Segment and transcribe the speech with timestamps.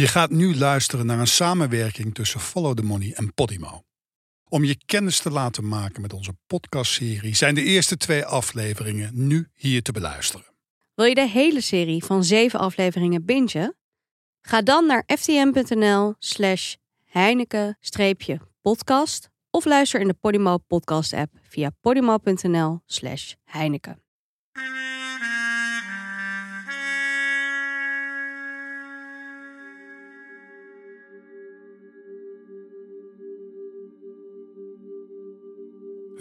[0.00, 3.82] Je gaat nu luisteren naar een samenwerking tussen Follow the Money en Podimo.
[4.48, 9.48] Om je kennis te laten maken met onze podcastserie zijn de eerste twee afleveringen nu
[9.54, 10.46] hier te beluisteren.
[10.94, 13.76] Wil je de hele serie van zeven afleveringen bingen?
[14.42, 16.74] Ga dan naar ftm.nl slash
[17.04, 24.02] heineken-podcast of luister in de Podimo podcast app via podimo.nl slash heineken.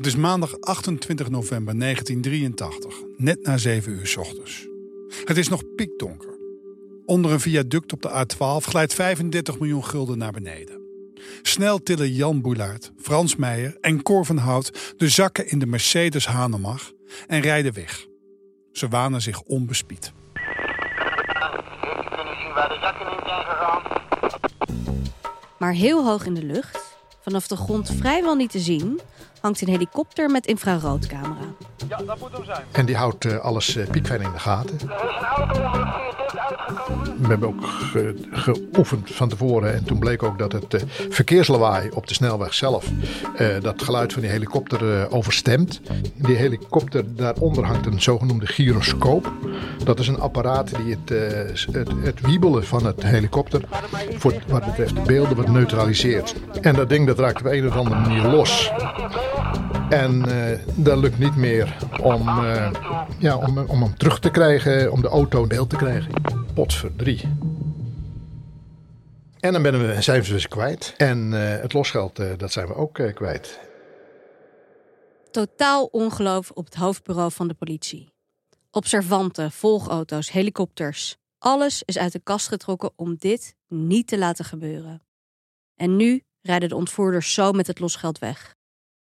[0.09, 4.68] Is maandag 28 november 1983, net na 7 uur 's ochtends.
[5.26, 6.38] Het is nog piekdonker.
[7.05, 10.82] Onder een viaduct op de A12 glijdt 35 miljoen gulden naar beneden.
[11.41, 16.27] Snel tillen Jan Boulaert, Frans Meijer en Cor van Hout de zakken in de Mercedes
[16.27, 16.91] Hanemag
[17.27, 18.05] en rijden weg.
[18.71, 20.12] Ze wanen zich onbespied.
[22.16, 23.82] Kunnen zien waar de zakken in zijn gegaan?
[25.60, 26.88] Maar heel hoog in de lucht,
[27.22, 28.99] vanaf de grond vrijwel niet te zien,
[29.41, 31.54] hangt een helikopter met infraroodcamera.
[32.71, 34.80] En die houdt eh, alles uh, piekfijn in de gaten.
[34.80, 36.29] Er is een auto
[37.22, 39.74] We hebben ook ge- geoefend van tevoren.
[39.74, 42.86] En toen bleek ook dat het eh, verkeerslawaai op de snelweg zelf...
[43.36, 45.82] eh, dat geluid van die helikopter eh, overstemt.
[46.16, 49.32] Die helikopter, daaronder hangt een zogenoemde gyroscoop.
[49.84, 51.10] Dat is een apparaat die het,
[51.72, 53.62] het, het wiebelen van het helikopter...
[54.18, 56.36] voor wat betreft de beelden wat neutraliseert.
[56.62, 58.72] En dat ding dat raakt op een of andere manier los.
[59.90, 60.26] En
[60.76, 62.30] dat lukt niet meer om,
[63.18, 66.12] ja, om, om hem terug te krijgen, om de auto in beeld te krijgen.
[66.53, 67.22] Potverdrie.
[69.40, 70.94] En dan we, zijn we dus kwijt.
[70.97, 73.59] En eh, het losgeld, eh, dat zijn we ook eh, kwijt.
[75.31, 78.14] Totaal ongeloof op het hoofdbureau van de politie.
[78.72, 81.18] Observanten, volgauto's, helikopters.
[81.38, 85.03] Alles is uit de kast getrokken om dit niet te laten gebeuren.
[85.75, 88.56] En nu rijden de ontvoerders zo met het losgeld weg.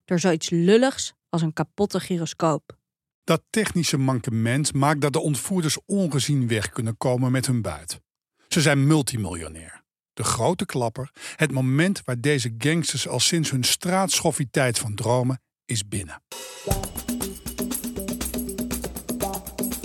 [0.05, 2.77] Door zoiets lulligs als een kapotte gyroscoop.
[3.25, 7.99] Dat technische mankement maakt dat de ontvoerders ongezien weg kunnen komen met hun buit.
[8.47, 9.83] Ze zijn multimiljonair.
[10.13, 15.87] De grote klapper, het moment waar deze gangsters al sinds hun straatschoffie-tijd van dromen, is
[15.87, 16.21] binnen.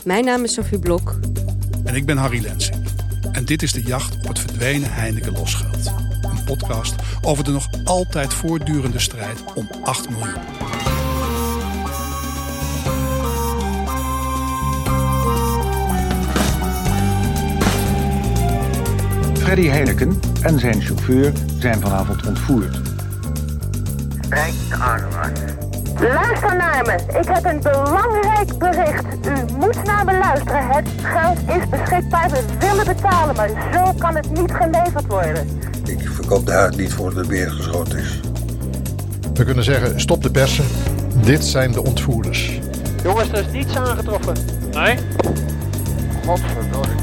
[0.05, 1.19] Mijn naam is Sophie Blok.
[1.85, 2.87] En ik ben Harry Lensing.
[3.33, 5.87] En dit is de jacht op het verdwenen Heineken losgeld.
[6.23, 10.80] Een podcast over de nog altijd voortdurende strijd om 8 miljoen.
[19.51, 22.81] Freddy Heineken en zijn chauffeur zijn vanavond ontvoerd.
[24.29, 26.07] Rijk de.
[26.07, 27.19] Luister naar me.
[27.19, 29.05] Ik heb een belangrijk bericht.
[29.27, 30.69] U moet naar me luisteren.
[30.69, 32.31] Het geld is beschikbaar.
[32.31, 35.49] We willen betalen, maar zo kan het niet geleverd worden.
[35.85, 38.21] Ik verkoop de huid niet voor de beer geschoten is.
[39.35, 40.65] We kunnen zeggen, stop de persen.
[41.25, 42.61] Dit zijn de ontvoerders.
[43.03, 44.35] Jongens, er is niets aangetroffen.
[44.73, 44.99] Nee?
[46.27, 47.00] Godverdorie.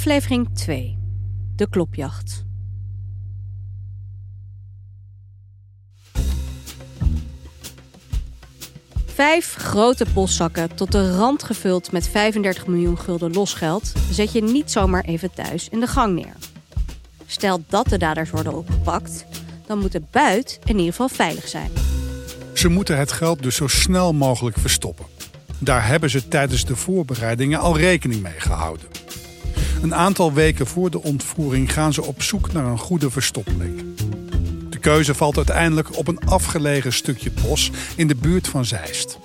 [0.00, 0.98] Aflevering 2.
[1.56, 2.44] De klopjacht.
[9.06, 14.70] Vijf grote postzakken tot de rand gevuld met 35 miljoen gulden losgeld zet je niet
[14.70, 16.34] zomaar even thuis in de gang neer.
[17.26, 19.24] Stel dat de daders worden opgepakt,
[19.66, 21.70] dan moet de buit in ieder geval veilig zijn.
[22.52, 25.06] Ze moeten het geld dus zo snel mogelijk verstoppen.
[25.58, 28.99] Daar hebben ze tijdens de voorbereidingen al rekening mee gehouden.
[29.82, 33.82] Een aantal weken voor de ontvoering gaan ze op zoek naar een goede verstopplek.
[34.70, 39.18] De keuze valt uiteindelijk op een afgelegen stukje bos in de buurt van Zeist.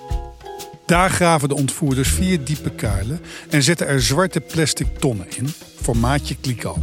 [0.86, 5.48] Daar graven de ontvoerders vier diepe kuilen en zetten er zwarte plastic tonnen in,
[5.80, 6.78] formaatje kliko.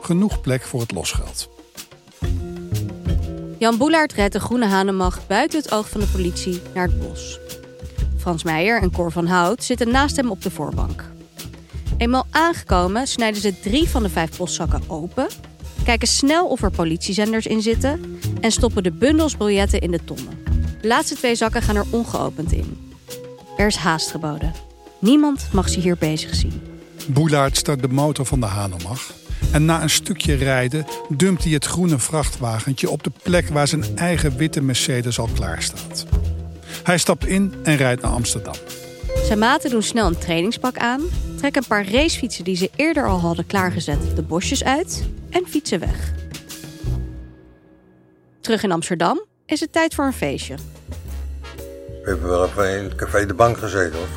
[0.00, 1.48] Genoeg plek voor het losgeld.
[3.58, 7.38] Jan Boelaert rijdt de groene hanenmacht buiten het oog van de politie naar het bos.
[8.18, 11.14] Frans Meijer en Cor van Hout zitten naast hem op de voorbank.
[11.96, 15.26] Eenmaal aangekomen snijden ze drie van de vijf postzakken open,
[15.84, 20.38] kijken snel of er politiezenders in zitten en stoppen de bundels biljetten in de tonnen.
[20.80, 22.94] De laatste twee zakken gaan er ongeopend in.
[23.56, 24.52] Er is haast geboden.
[24.98, 26.62] Niemand mag ze hier bezig zien.
[27.06, 29.12] Boelaert start de motor van de Hanomag.
[29.52, 33.96] En na een stukje rijden dumpt hij het groene vrachtwagentje op de plek waar zijn
[33.96, 36.06] eigen witte Mercedes al klaar staat.
[36.82, 38.54] Hij stapt in en rijdt naar Amsterdam.
[39.26, 41.00] Zijn maten doen snel een trainingspak aan,
[41.36, 45.80] trekken een paar racefietsen die ze eerder al hadden klaargezet de bosjes uit en fietsen
[45.80, 46.12] weg.
[48.40, 50.54] Terug in Amsterdam is het tijd voor een feestje.
[52.02, 54.08] We hebben wel even in het café De Bank gezeten hoor.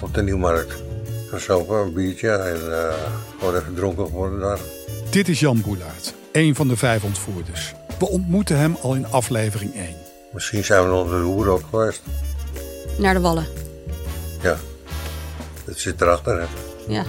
[0.00, 0.82] Op de Nieuwmarkt.
[1.28, 2.94] Gesopen, een biertje en eh,
[3.38, 4.58] gewoon even dronken geworden daar.
[5.10, 7.74] Dit is Jan Boelaert, een van de vijf ontvoerders.
[7.98, 9.88] We ontmoeten hem al in aflevering 1.
[10.32, 12.02] Misschien zijn we nog onder de hoer ook geweest.
[12.98, 13.63] Naar de Wallen.
[14.44, 14.58] Ja,
[15.64, 16.46] dat zit erachter hè.
[16.88, 17.04] Ja.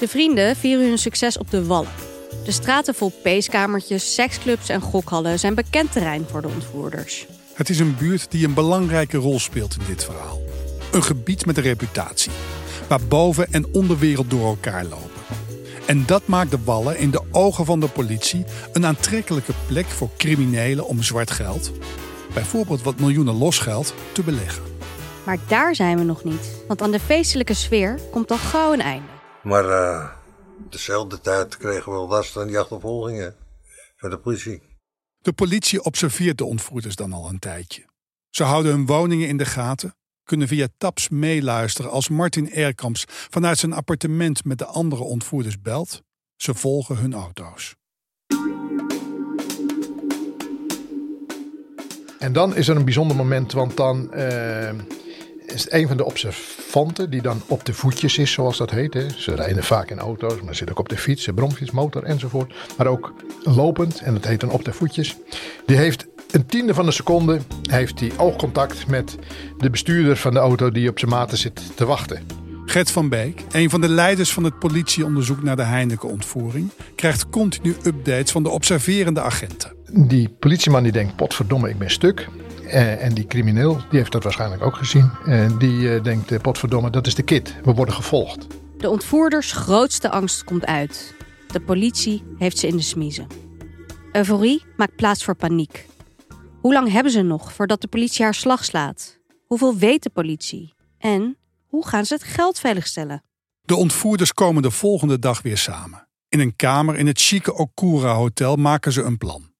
[0.00, 1.90] De vrienden vieren hun succes op de Wallen.
[2.44, 7.26] De straten vol peeskamertjes, seksclubs en gokhallen zijn bekend terrein voor de ontvoerders.
[7.52, 10.40] Het is een buurt die een belangrijke rol speelt in dit verhaal.
[10.92, 12.32] Een gebied met een reputatie,
[12.88, 15.10] waar boven- en onderwereld door elkaar lopen.
[15.86, 20.10] En dat maakt de Wallen in de ogen van de politie een aantrekkelijke plek voor
[20.16, 21.72] criminelen om zwart geld,
[22.34, 24.75] bijvoorbeeld wat miljoenen losgeld, te beleggen.
[25.26, 28.80] Maar daar zijn we nog niet, want aan de feestelijke sfeer komt al gauw een
[28.80, 29.08] einde.
[29.42, 30.10] Maar eh,
[30.70, 33.34] dezelfde tijd kregen we wel last van die achtervolgingen
[33.96, 34.62] van de politie.
[35.18, 37.84] De politie observeert de ontvoerders dan al een tijdje.
[38.30, 39.94] Ze houden hun woningen in de gaten,
[40.24, 46.02] kunnen via taps meeluisteren als Martin Erkamps vanuit zijn appartement met de andere ontvoerders belt.
[46.36, 47.74] Ze volgen hun auto's.
[52.18, 54.74] En dan is er een bijzonder moment, want dan eh,
[55.46, 58.94] is een van de observanten die dan op de voetjes is, zoals dat heet.
[58.94, 59.10] Hè.
[59.10, 62.54] Ze rijden vaak in auto's, maar zitten ook op de fiets, de bromfiets, motor enzovoort.
[62.76, 65.16] Maar ook lopend, en dat heet dan op de voetjes.
[65.66, 69.16] Die heeft een tiende van een seconde heeft hij oogcontact met
[69.58, 72.26] de bestuurder van de auto die op zijn maten zit te wachten.
[72.64, 77.76] Gert van Beek, een van de leiders van het politieonderzoek naar de Heineken-ontvoering, krijgt continu
[77.84, 79.74] updates van de observerende agenten.
[79.92, 82.28] Die politieman die denkt, potverdomme, ik ben stuk.
[82.68, 85.10] Eh, en die crimineel, die heeft dat waarschijnlijk ook gezien.
[85.24, 87.54] En die eh, denkt, eh, potverdomme, dat is de kid.
[87.64, 88.46] We worden gevolgd.
[88.78, 91.14] De ontvoerders grootste angst komt uit.
[91.52, 93.26] De politie heeft ze in de smiezen.
[94.12, 95.86] Euforie maakt plaats voor paniek.
[96.60, 99.18] Hoe lang hebben ze nog voordat de politie haar slag slaat?
[99.46, 100.74] Hoeveel weet de politie?
[100.98, 101.36] En
[101.66, 103.22] hoe gaan ze het geld veiligstellen?
[103.62, 106.08] De ontvoerders komen de volgende dag weer samen.
[106.28, 109.54] In een kamer in het chique Okura Hotel maken ze een plan.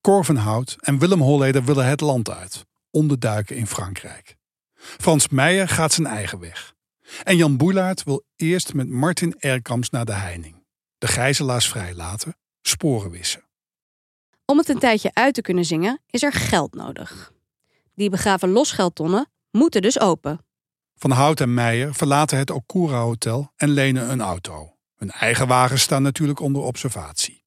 [0.00, 4.36] Corvenhout en Willem Holleder willen het land uit, onderduiken in Frankrijk.
[4.74, 6.74] Frans Meijer gaat zijn eigen weg.
[7.22, 10.64] En Jan Boelaert wil eerst met Martin Erkams naar de heining.
[10.98, 13.44] De gijzelaars vrijlaten, sporen wissen.
[14.44, 17.32] Om het een tijdje uit te kunnen zingen is er geld nodig.
[17.94, 20.40] Die begraven losgeldtonnen moeten dus open.
[20.96, 24.76] Van Hout en Meijer verlaten het Okura Hotel en lenen een auto.
[24.96, 27.41] Hun eigen wagens staan natuurlijk onder observatie.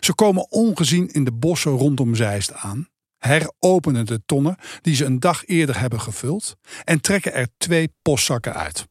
[0.00, 2.88] Ze komen ongezien in de bossen rondom Zeist aan,
[3.18, 8.54] heropenen de tonnen die ze een dag eerder hebben gevuld en trekken er twee postzakken
[8.54, 8.86] uit.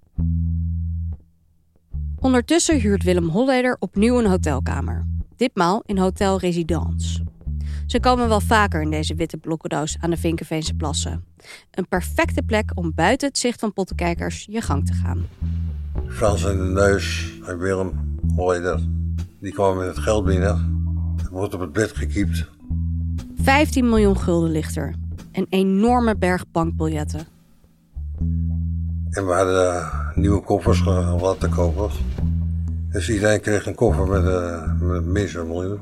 [2.20, 5.08] Ondertussen huurt Willem Holleder opnieuw een hotelkamer.
[5.36, 7.24] Ditmaal in Hotel Residence.
[7.86, 11.26] Ze komen wel vaker in deze witte blokkendoos aan de Vinkenveense plassen.
[11.72, 15.28] Een perfecte plek om buiten het zicht van pottenkijkers je gang te gaan.
[16.08, 18.80] Frans in de neus en Willem Holleder.
[19.46, 20.50] Die kwamen met het geld binnen.
[21.24, 22.46] Er wordt op het bed gekiept.
[23.42, 24.96] 15 miljoen gulden ligt er.
[25.32, 27.20] Een enorme berg bankbiljetten.
[29.10, 31.90] En we hadden nieuwe koffers ge- laten kopen.
[32.92, 35.80] Dus iedereen kreeg een koffer met, eh, met minstens een miljoen.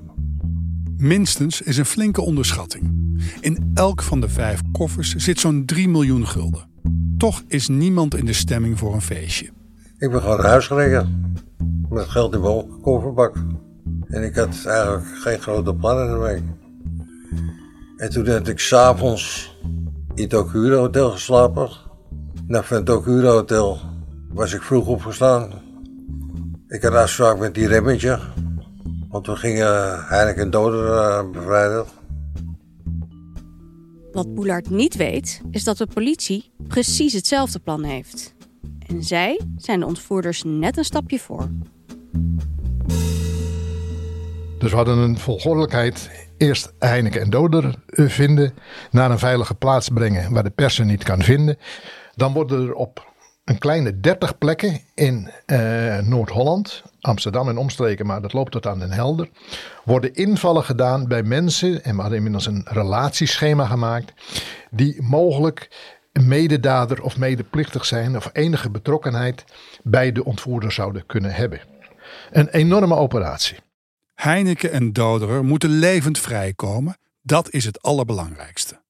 [0.97, 3.15] Minstens is een flinke onderschatting.
[3.41, 6.67] In elk van de vijf koffers zit zo'n 3 miljoen gulden.
[7.17, 9.45] Toch is niemand in de stemming voor een feestje.
[9.97, 11.21] Ik ben gewoon naar huis gereden.
[11.89, 13.35] Met geld in mijn kofferbak.
[14.07, 16.43] En ik had eigenlijk geen grote plannen ermee.
[17.97, 19.55] En toen heb ik s'avonds
[20.15, 21.69] in het Okura Hotel geslapen.
[22.47, 22.87] Nou, van het
[23.23, 23.79] Hotel
[24.33, 25.51] was ik vroeg opgestaan.
[26.67, 28.19] Ik had afspraak met die remmetje.
[29.09, 31.85] Want we gingen Heineken Doder eh, bevrijden.
[34.11, 38.35] Wat Boelaert niet weet, is dat de politie precies hetzelfde plan heeft.
[38.87, 41.49] En zij zijn de ontvoerders net een stapje voor.
[44.57, 46.09] Dus we hadden een volgordelijkheid.
[46.37, 48.53] Eerst Heineken en Doder eh, vinden.
[48.91, 51.57] Naar een veilige plaats brengen waar de pers ze niet kan vinden.
[52.15, 53.11] Dan worden er op
[53.45, 58.79] een kleine 30 plekken in eh, Noord-Holland, Amsterdam en omstreken, maar dat loopt tot aan
[58.79, 59.29] Den Helder.
[59.85, 64.13] Worden invallen gedaan bij mensen, en we hadden inmiddels een relatieschema gemaakt.
[64.71, 65.69] die mogelijk
[66.13, 68.15] mededader of medeplichtig zijn.
[68.15, 69.43] of enige betrokkenheid
[69.83, 71.72] bij de ontvoerder zouden kunnen hebben.
[72.33, 73.57] Een enorme operatie.
[74.13, 76.97] Heineken en Doderer moeten levend vrijkomen.
[77.21, 78.81] Dat is het allerbelangrijkste.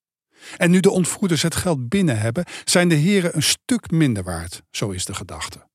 [0.58, 4.64] En nu de ontvoerders het geld binnen hebben, zijn de heren een stuk minder waard,
[4.72, 5.68] zo is de gedachte.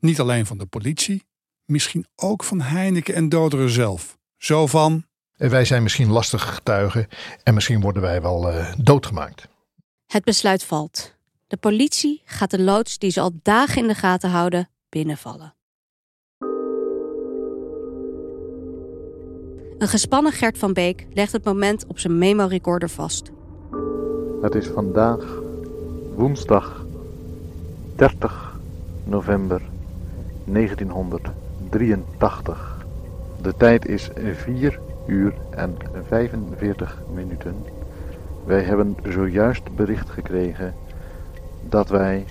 [0.00, 1.26] Niet alleen van de politie,
[1.68, 4.18] Misschien ook van Heineken en Doderen zelf.
[4.36, 5.06] Zo van,
[5.36, 7.08] En wij zijn misschien lastige getuigen
[7.42, 9.48] en misschien worden wij wel eh, doodgemaakt.
[10.06, 11.14] Het besluit valt.
[11.46, 15.57] De politie gaat de loods die ze al dagen in de gaten houden binnenvallen.
[19.78, 23.30] Een gespannen Gert van Beek legt het moment op zijn memorecorder vast.
[24.40, 25.40] Het is vandaag
[26.14, 26.84] woensdag
[27.96, 28.58] 30
[29.04, 29.62] november
[30.44, 32.86] 1983.
[33.42, 37.54] De tijd is 4 uur en 45 minuten.
[38.44, 40.74] Wij hebben zojuist bericht gekregen
[41.68, 42.24] dat wij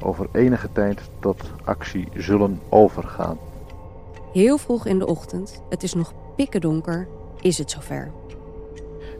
[0.00, 3.38] over enige tijd tot actie zullen overgaan.
[4.32, 7.08] Heel vroeg in de ochtend, het is nog pikkendonker,
[7.40, 8.10] is het zover.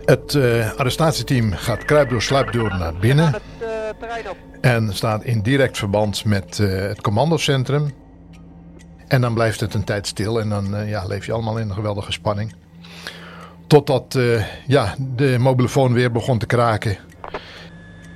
[0.05, 3.43] Het eh, arrestatieteam gaat kruip door sluipdeur naar binnen Het
[4.61, 7.93] eh, en staat in direct verband met eh, het commandocentrum.
[9.09, 11.75] En dan blijft het een tijd stil en dan ja, leef je allemaal in een
[11.75, 12.55] geweldige spanning.
[13.67, 16.97] Totdat eh, ja, de mobielefoon weer begon te kraken.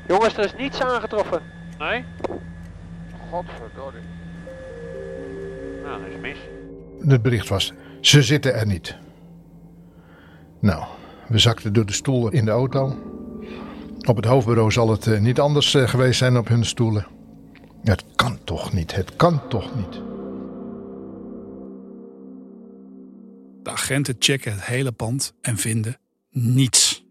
[0.09, 1.41] Jongens, er is niets aangetroffen.
[1.79, 2.05] Nee?
[3.31, 4.01] Godverdorie.
[5.85, 6.39] Nou, dat is mis.
[7.09, 8.97] Het bericht was, ze zitten er niet.
[10.61, 10.85] Nou,
[11.29, 12.97] we zakten door de stoelen in de auto.
[14.09, 17.07] Op het hoofdbureau zal het eh, niet anders eh, geweest zijn op hun stoelen.
[17.83, 20.07] Het kan toch niet, het kan toch niet.
[23.69, 25.97] de agenten checken het hele pand en vinden
[26.31, 27.07] niets.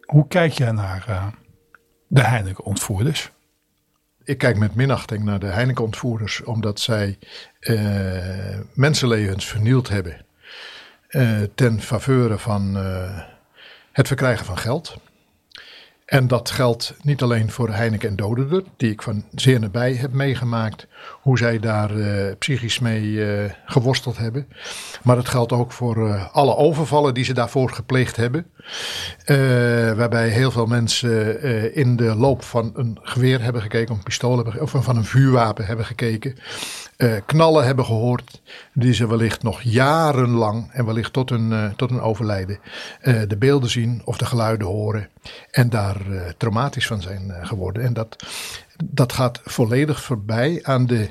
[0.00, 1.26] Hoe kijk jij naar eh,
[2.06, 3.32] de Heineken-ontvoerders?
[4.24, 7.18] Ik kijk met minachting naar de Heineken-ontvoerders, omdat zij
[7.60, 10.24] eh, mensenlevens vernield hebben
[11.08, 13.20] eh, ten faveur van eh,
[13.92, 14.96] het verkrijgen van geld.
[16.10, 20.12] En dat geldt niet alleen voor Heineken en Dodener, die ik van zeer nabij heb
[20.12, 20.86] meegemaakt,
[21.20, 24.48] hoe zij daar eh, psychisch mee eh, geworsteld hebben.
[25.02, 28.46] Maar het geldt ook voor eh, alle overvallen die ze daarvoor gepleegd hebben.
[29.96, 31.42] Waarbij heel veel mensen
[31.74, 35.66] in de loop van een geweer hebben gekeken, een pistool hebben, of van een vuurwapen
[35.66, 36.34] hebben gekeken.
[37.00, 38.42] Eh, knallen hebben gehoord,
[38.74, 42.58] die ze wellicht nog jarenlang en wellicht tot hun, eh, tot hun overlijden
[43.00, 45.08] eh, de beelden zien of de geluiden horen
[45.50, 45.96] en daar
[46.36, 47.82] traumatisch van zijn geworden.
[47.82, 48.16] En dat,
[48.84, 51.10] dat gaat volledig voorbij aan de,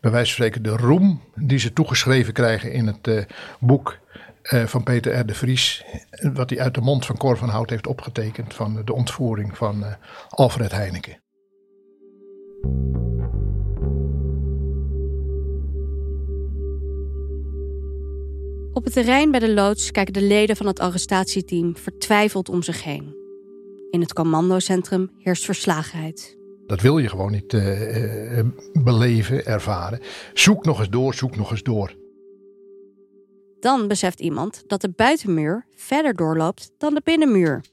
[0.00, 3.26] bij wijze van spreken, de roem die ze toegeschreven krijgen in het
[3.60, 3.98] boek
[4.42, 5.26] van Peter R.
[5.26, 5.84] de Vries,
[6.32, 9.84] wat hij uit de mond van Cor van Hout heeft opgetekend van de ontvoering van
[10.28, 11.18] Alfred Heineken.
[18.80, 22.84] Op het terrein bij de loods kijken de leden van het arrestatieteam vertwijfeld om zich
[22.84, 23.14] heen.
[23.90, 26.36] In het commandocentrum heerst verslagenheid.
[26.66, 30.00] Dat wil je gewoon niet eh, eh, beleven, ervaren.
[30.34, 31.94] Zoek nog eens door, zoek nog eens door.
[33.60, 37.64] Dan beseft iemand dat de buitenmuur verder doorloopt dan de binnenmuur.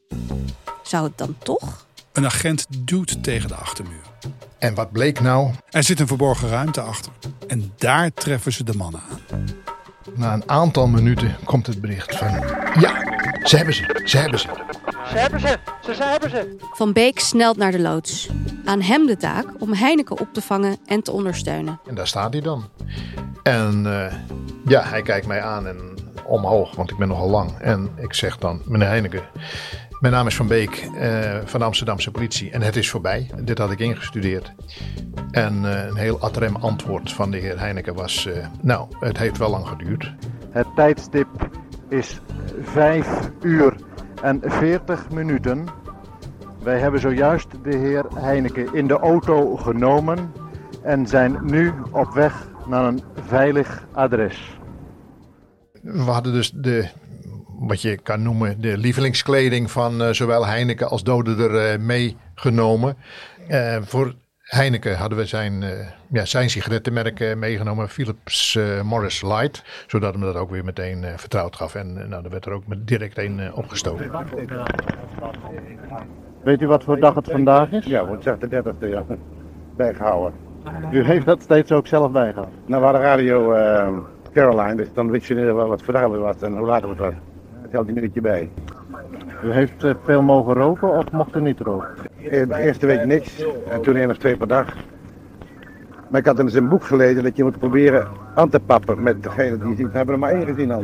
[0.83, 1.87] Zou het dan toch?
[2.13, 4.01] Een agent duwt tegen de achtermuur.
[4.59, 5.51] En wat bleek nou?
[5.69, 7.11] Er zit een verborgen ruimte achter.
[7.47, 9.47] En daar treffen ze de mannen aan.
[10.15, 12.29] Na een aantal minuten komt het bericht van...
[12.79, 13.03] Ja,
[13.43, 14.47] ze hebben ze, ze hebben ze.
[15.09, 15.57] Ze hebben ze.
[15.81, 16.55] Ze, ze hebben ze.
[16.59, 18.29] Van Beek snelt naar de loods.
[18.65, 21.79] Aan hem de taak om Heineken op te vangen en te ondersteunen.
[21.85, 22.65] En daar staat hij dan.
[23.43, 24.13] En eh,
[24.65, 25.95] ja, hij kijkt mij aan en
[26.25, 27.57] omhoog, want ik ben nogal lang.
[27.59, 29.23] En ik zeg dan, meneer Heineken,
[29.99, 32.51] mijn naam is Van Beek eh, van de Amsterdamse politie.
[32.51, 33.29] En het is voorbij.
[33.41, 34.53] Dit had ik ingestudeerd.
[35.31, 39.37] En eh, een heel adrem antwoord van de heer Heineken was, eh, nou, het heeft
[39.37, 40.13] wel lang geduurd.
[40.49, 41.27] Het tijdstip
[41.89, 42.21] is
[42.61, 43.07] 5
[43.41, 43.75] uur
[44.21, 45.65] en 40 minuten.
[46.63, 50.31] Wij hebben zojuist de heer Heineken in de auto genomen
[50.83, 54.57] en zijn nu op weg naar een veilig adres.
[55.81, 56.87] We hadden dus de,
[57.59, 62.97] wat je kan noemen, de lievelingskleding van eh, zowel Heineken als Dodener eh, meegenomen.
[63.47, 64.13] Eh, voor
[64.47, 69.63] Heineken hadden we zijn, eh, ja, zijn sigarettenmerk eh, meegenomen, Philips eh, Morris Light.
[69.87, 71.75] Zodat hem dat ook weer meteen eh, vertrouwd gaf.
[71.75, 74.11] En nou, er werd er ook met direct een opgestoken.
[76.43, 77.85] Weet u wat voor dag het vandaag is?
[77.85, 79.05] Ja, woensdag de 30e ja.
[79.75, 80.33] bijgehouden.
[80.91, 82.55] U heeft dat steeds ook zelf bijgehouden.
[82.65, 83.97] Nou, we hadden radio eh,
[84.33, 87.13] Caroline, dus dan wist je wat voor dag het was en hoe laat het was.
[87.71, 88.49] Telt een minuutje bij.
[89.43, 91.87] U heeft eh, veel mogen roken of mocht u niet roken?
[92.29, 94.75] Eh, De eerste week niks en toen één of twee per dag.
[96.09, 99.23] Maar ik had in zijn boek gelezen dat je moet proberen aan te pappen met
[99.23, 99.91] degene die je ziet.
[99.91, 100.83] We hebben er maar één gezien al.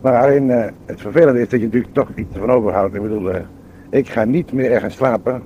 [0.00, 2.94] Maar alleen eh, het vervelende is dat je natuurlijk toch iets van overhoudt.
[2.94, 3.40] Ik bedoel, eh,
[3.90, 5.42] ik ga niet meer ergens slapen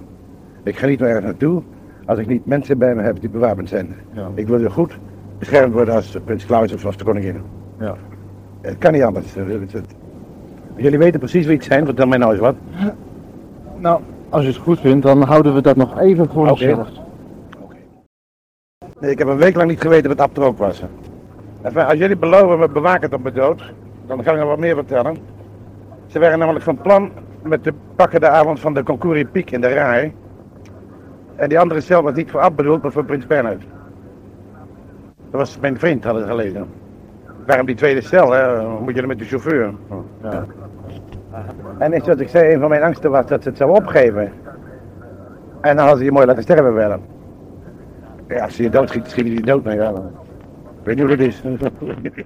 [0.62, 1.62] Ik ga niet meer ergens naartoe
[2.06, 3.94] als ik niet mensen bij me heb die bewapend zijn.
[4.35, 4.99] Ik wil er goed
[5.38, 7.42] beschermd worden als prins Klaus of als de koningin.
[7.78, 7.97] Ja.
[8.62, 9.35] Het kan niet anders.
[10.76, 12.54] Jullie weten precies wie ik zijn, vertel mij nou eens wat.
[13.76, 16.50] Nou, als je het goed vindt, dan houden we dat nog even voor Oké.
[16.50, 16.88] onszelf.
[19.00, 20.83] Nee, ik heb een week lang niet geweten wat abtrook was.
[21.62, 23.73] Enfin, als jullie beloven me bewaken tot mijn dood,
[24.07, 25.16] dan ga ik nog wat meer vertellen.
[26.07, 27.11] Ze waren namelijk van plan
[27.42, 30.12] met te pakken de avond van de concours in Piek in de Rai.
[31.37, 33.62] En die andere cel was niet voor Ab bedoeld, maar voor Prins Bernhard.
[35.31, 36.66] Dat was mijn vriend, hadden ze gelezen.
[37.46, 38.68] Waarom die tweede cel, hè?
[38.80, 39.75] Moet je er met de chauffeur?
[40.22, 40.46] Ja.
[41.78, 44.32] En is wat ik zei, een van mijn angsten was dat ze het zou opgeven.
[45.61, 47.02] En dan hadden ze je mooi laten sterven wel.
[48.28, 49.96] Ja, als je je doodschiet, schiet je je dood mee wel.
[50.78, 51.42] Ik weet niet hoe dat is.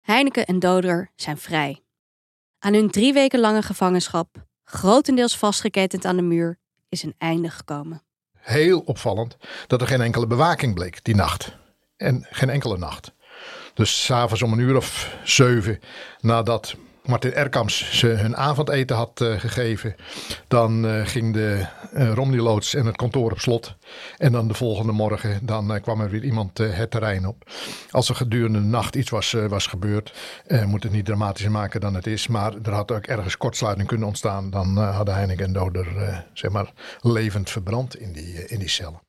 [0.00, 1.80] Heineken en Doder zijn vrij.
[2.58, 4.28] Aan hun drie weken lange gevangenschap,
[4.64, 8.02] grotendeels vastgeketend aan de muur, is een einde gekomen.
[8.42, 11.56] Heel opvallend dat er geen enkele bewaking bleek die nacht.
[11.96, 13.12] En geen enkele nacht.
[13.74, 15.80] Dus s'avonds om een uur of zeven
[16.20, 19.94] nadat Martin Erkams ze hun avondeten had eh, gegeven.
[20.48, 23.76] Dan eh, ging de uh, Romney-loods en het kantoor op slot.
[24.18, 27.50] En dan de volgende morgen dan, eh, kwam er weer iemand eh, het terrein op.
[27.90, 30.14] Als er gedurende de nacht iets was, eh, was gebeurd,
[30.46, 32.26] eh, moet het niet dramatischer maken dan het is.
[32.26, 34.50] Maar er had ook ergens kortsluiting kunnen ontstaan.
[34.50, 38.58] Dan eh, hadden Heineken en Doder eh, zeg maar levend verbrand in die, eh, in
[38.58, 39.00] die cellen.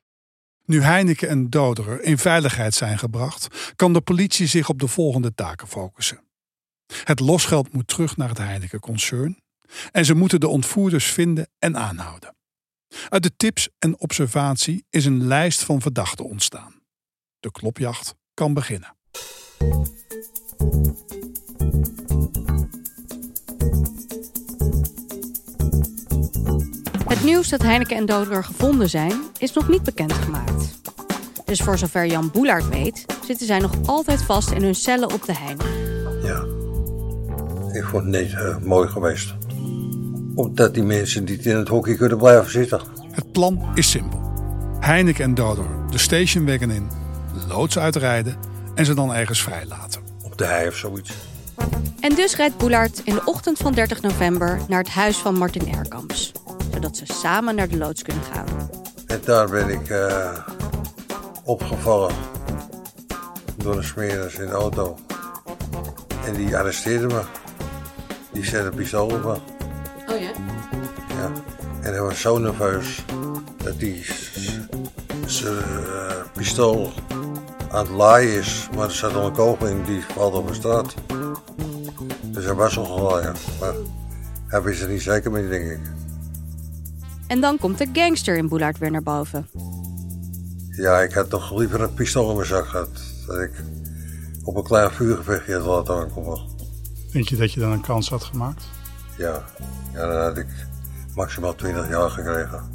[0.65, 5.33] Nu Heineken en Doderer in veiligheid zijn gebracht, kan de politie zich op de volgende
[5.33, 6.19] taken focussen.
[7.03, 9.41] Het losgeld moet terug naar het Heineken-concern
[9.91, 12.35] en ze moeten de ontvoerders vinden en aanhouden.
[13.09, 16.81] Uit de tips en observatie is een lijst van verdachten ontstaan.
[17.39, 18.95] De klopjacht kan beginnen.
[27.07, 30.81] Het nieuws dat Heineken en Doderer gevonden zijn, is nog niet bekendgemaakt.
[31.45, 35.25] Dus voor zover Jan Boelaert weet, zitten zij nog altijd vast in hun cellen op
[35.25, 35.82] de Heijn.
[37.73, 39.33] Ik vond het niet eh, mooi geweest.
[40.35, 42.81] Omdat die mensen niet in het hockey kunnen blijven zitten.
[43.11, 44.21] Het plan is simpel.
[44.79, 46.87] Heineken en Doderer de stationwagon in,
[47.47, 48.35] loods uitrijden
[48.75, 50.01] en ze dan ergens vrijlaten.
[50.23, 51.13] Op de hei of zoiets.
[51.99, 55.73] En dus rijdt Boelaert in de ochtend van 30 november naar het huis van Martin
[55.73, 56.31] Erkamps.
[56.73, 58.45] Zodat ze samen naar de loods kunnen gaan.
[59.07, 60.37] En daar ben ik eh,
[61.43, 62.15] opgevallen
[63.57, 64.97] door de smeerders in de auto.
[66.25, 67.42] En die arresteerden me.
[68.33, 69.35] Die zette een pistool op me.
[70.13, 70.31] Oh ja?
[71.07, 71.31] Ja.
[71.81, 73.05] En hij was zo nerveus
[73.63, 74.05] dat hij
[75.25, 76.91] zijn eh, pistool
[77.71, 78.67] aan het laaien is.
[78.75, 80.93] Maar er zat al een kogel in die valt op de straat.
[82.21, 83.33] Dus hij was al gelaaien.
[83.59, 83.73] Maar
[84.47, 85.79] hij wist er niet zeker mee, denk ik.
[87.27, 89.47] En dan komt de gangster in Boelaert weer naar boven.
[90.69, 92.89] Ja, ik had toch liever een pistool in mijn zak gehad.
[93.27, 93.51] Dat ik
[94.43, 96.52] op een klein vuurgevechtje had laten aankomen.
[97.13, 98.63] Denk je dat je dan een kans had gemaakt?
[99.17, 99.43] Ja,
[99.93, 100.47] ja dan had ik
[101.15, 102.71] maximaal 20 jaar gekregen.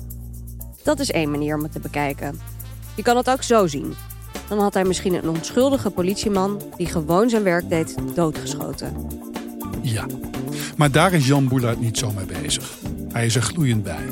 [0.82, 2.40] Dat is één manier om het te bekijken.
[2.94, 3.94] Je kan het ook zo zien.
[4.48, 8.96] Dan had hij misschien een onschuldige politieman die gewoon zijn werk deed, doodgeschoten.
[9.82, 10.06] Ja,
[10.76, 12.70] maar daar is Jan Boelaert niet zo mee bezig.
[13.12, 14.04] Hij is er gloeiend bij.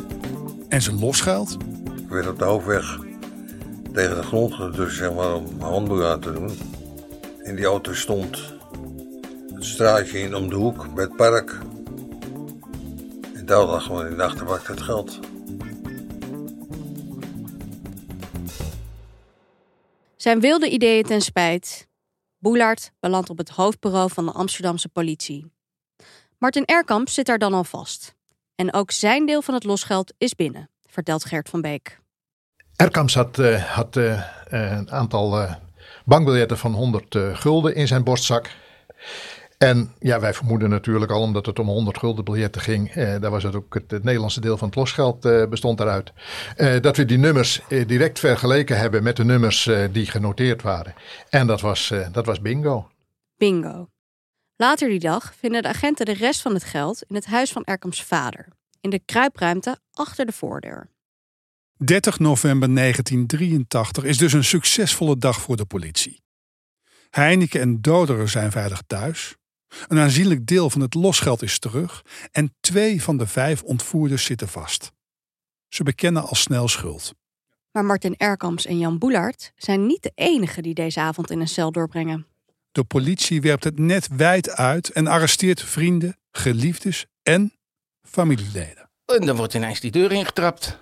[0.69, 1.57] En zijn losgeld?
[2.03, 2.99] Ik werd op de hoofdweg
[3.93, 6.51] tegen de grond gedrukt, zeg maar, om mijn handboeien aan te doen.
[7.43, 8.56] En die auto stond
[9.67, 11.59] het straatje in om de hoek bij het park.
[13.35, 15.19] En daar lag gewoon in de achterbak het geld.
[20.17, 21.89] Zijn wilde ideeën ten spijt.
[22.39, 25.53] Boelaert belandt op het hoofdbureau van de Amsterdamse politie.
[26.39, 28.15] Martin Erkamp zit daar dan al vast.
[28.55, 32.01] En ook zijn deel van het losgeld is binnen, vertelt Gert van Beek.
[32.77, 35.55] Erkams had, eh, had eh, eh, een aantal eh,
[36.05, 38.51] bankbiljetten van 100 eh, gulden in zijn borstzak.
[39.59, 43.31] En ja, wij vermoeden natuurlijk al, omdat het om 100 gulden biljetten ging, eh, daar
[43.31, 46.13] was het ook het, het Nederlandse deel van het losgeld eh, bestond daaruit,
[46.57, 50.63] eh, dat we die nummers eh, direct vergeleken hebben met de nummers eh, die genoteerd
[50.63, 50.95] waren.
[51.29, 52.91] En dat was, eh, dat was bingo.
[53.37, 53.89] Bingo.
[54.57, 57.65] Later die dag vinden de agenten de rest van het geld in het huis van
[57.65, 58.49] Erkamps vader,
[58.81, 60.91] in de kruipruimte achter de voordeur.
[61.77, 66.25] 30 november 1983 is dus een succesvolle dag voor de politie.
[67.11, 69.37] Heineken en Doderer zijn veilig thuis.
[69.89, 74.49] Een aanzienlijk deel van het losgeld is terug en twee van de vijf ontvoerders zitten
[74.49, 74.93] vast.
[75.69, 77.13] Ze bekennen al snel schuld.
[77.71, 81.49] Maar Martin Erkamps en Jan Boelaert zijn niet de enigen die deze avond in een
[81.49, 82.27] cel doorbrengen.
[82.73, 87.53] De politie werpt het net wijd uit en arresteert vrienden, geliefdes en
[88.03, 88.91] familieleden.
[89.07, 90.79] En dan wordt ineens die deur ingetrapt.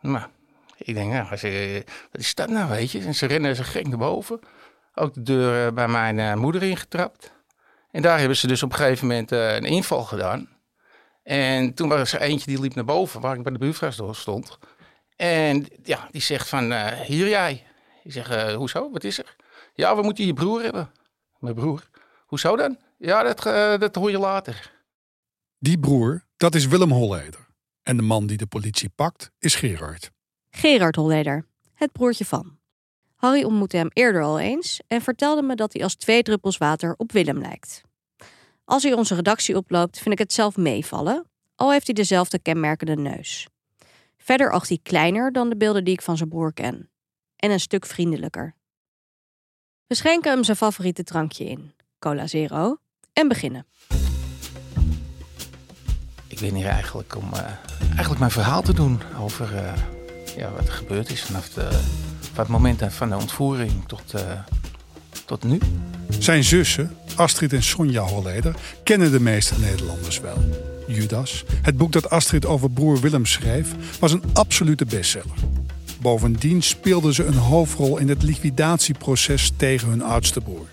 [0.00, 0.30] Maar
[0.76, 1.74] ik denk, nou, als, eh,
[2.12, 3.00] wat is dat nou, weet je?
[3.00, 4.40] En ze rennen ze gek naar boven.
[4.94, 7.32] Ook de deur eh, bij mijn eh, moeder ingetrapt.
[7.92, 10.48] En daar hebben ze dus op een gegeven moment eh, een inval gedaan.
[11.22, 14.58] En toen was er eentje die liep naar boven, waar ik bij de buurvrouw stond.
[15.16, 17.66] En ja, die zegt van, eh, hier jij.
[18.02, 19.36] Ik zeg, eh, hoezo, wat is er?
[19.74, 20.90] Ja, we moeten je broer hebben.
[21.38, 21.88] Mijn broer?
[22.26, 22.78] Hoezo dan?
[22.98, 23.42] Ja, dat,
[23.80, 24.72] dat hoor je later.
[25.58, 27.46] Die broer, dat is Willem Holleder.
[27.82, 30.10] En de man die de politie pakt, is Gerard.
[30.50, 32.58] Gerard Holleder, het broertje van.
[33.22, 36.94] Harry ontmoette hem eerder al eens en vertelde me dat hij als twee druppels water
[36.96, 37.82] op Willem lijkt.
[38.64, 42.96] Als hij onze redactie oploopt, vind ik het zelf meevallen, al heeft hij dezelfde kenmerkende
[42.96, 43.48] neus.
[44.16, 46.90] Verder acht hij kleiner dan de beelden die ik van zijn broer ken.
[47.36, 48.54] En een stuk vriendelijker.
[49.86, 52.76] We schenken hem zijn favoriete drankje in, Cola Zero,
[53.12, 53.66] en beginnen.
[56.26, 57.40] Ik ben hier eigenlijk om eh,
[57.80, 59.82] eigenlijk mijn verhaal te doen over eh,
[60.36, 61.80] ja, wat er gebeurd is vanaf, de,
[62.32, 64.22] van het moment van de ontvoering tot, eh,
[65.24, 65.58] tot nu.
[66.18, 70.36] Zijn zussen, Astrid en Sonja Holleder, kennen de meeste Nederlanders wel.
[70.86, 75.36] Judas, het boek dat Astrid over broer Willem schreef, was een absolute bestseller.
[76.00, 80.66] Bovendien speelden ze een hoofdrol in het liquidatieproces tegen hun oudste broer.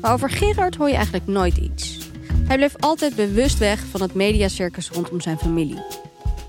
[0.00, 1.98] Maar over Gerard hoor je eigenlijk nooit iets.
[2.44, 5.82] Hij bleef altijd bewust weg van het mediacircus rondom zijn familie.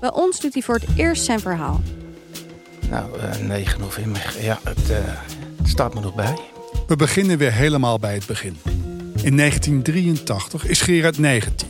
[0.00, 1.80] Bij ons doet hij voor het eerst zijn verhaal.
[2.90, 4.98] Nou, eh, 9 november, ja, het, eh,
[5.56, 6.36] het staat me nog bij.
[6.86, 8.56] We beginnen weer helemaal bij het begin.
[9.22, 11.68] In 1983 is Gerard 19.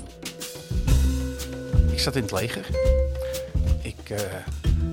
[1.93, 2.67] Ik zat in het leger.
[3.83, 4.19] Ik, eh,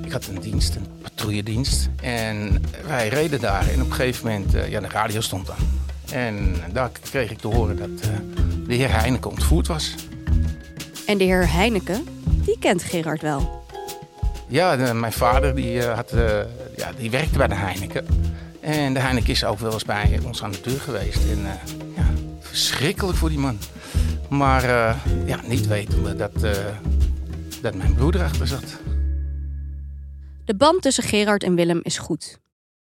[0.03, 1.89] ik had een dienst, een patrouilledienst.
[2.01, 3.69] En wij reden daar.
[3.69, 5.81] En op een gegeven moment, eh, ja, de radio stond aan.
[6.11, 8.09] En daar kreeg ik te horen dat eh,
[8.67, 9.95] de heer Heineken ontvoerd was.
[11.05, 12.07] En de heer Heineken,
[12.45, 13.62] die kent Gerard wel.
[14.53, 16.41] Ja, mijn vader die, eh, had, eh,
[16.75, 18.05] ja, die werkte bij de Heineken.
[18.59, 21.29] En de Heineken is ook wel eens bij ons aan de deur geweest.
[21.29, 21.53] En eh,
[21.95, 22.05] ja,
[22.39, 23.57] verschrikkelijk voor die man.
[24.29, 24.65] Maar
[25.25, 26.41] ja, niet wetende dat,
[27.61, 28.79] dat mijn broer erachter zat.
[30.45, 32.39] De band tussen Gerard en Willem is goed.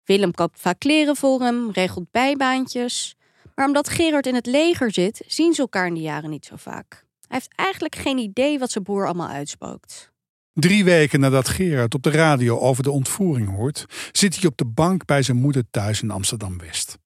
[0.04, 3.16] Willem koopt vaak kleren voor hem, regelt bijbaantjes.
[3.56, 6.56] Maar omdat Gerard in het leger zit, zien ze elkaar in de jaren niet zo
[6.56, 7.06] vaak.
[7.28, 10.12] Hij heeft eigenlijk geen idee wat zijn broer allemaal uitspookt.
[10.54, 14.66] Drie weken nadat Gerard op de radio over de ontvoering hoort, zit hij op de
[14.66, 16.98] bank bij zijn moeder thuis in Amsterdam-West.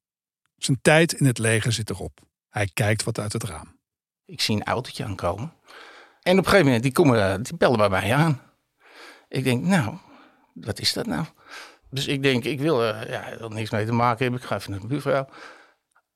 [0.57, 2.19] Zijn tijd in het leger zit erop.
[2.49, 3.79] Hij kijkt wat uit het raam.
[4.25, 5.53] Ik zie een autootje aankomen.
[6.21, 8.41] En op een gegeven moment, die, komen, die bellen bij mij aan.
[9.27, 9.97] Ik denk, nou,
[10.53, 11.25] wat is dat nou?
[11.89, 14.41] Dus ik denk, ik wil er ja, er niks mee te maken hebben.
[14.41, 15.27] Ik ga even naar de buurvrouw.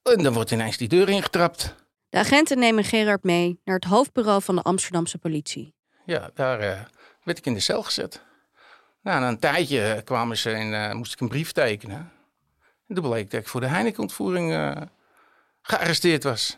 [0.04, 1.76] En dan wordt ineens die deur ingetrapt.
[2.10, 5.76] De agenten nemen Gerard mee naar het hoofdbureau van de Amsterdamse politie.
[6.06, 6.80] Ja, daar eh,
[7.28, 8.22] werd ik in de cel gezet.
[9.02, 12.12] Nou, na een tijdje kwamen ze en eh, moest ik een brief tekenen.
[12.88, 14.82] En toen bleek dat ik voor de Heineken-ontvoering eh,
[15.62, 16.58] gearresteerd was.